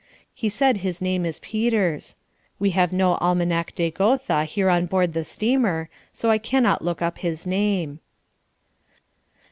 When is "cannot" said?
6.39-6.81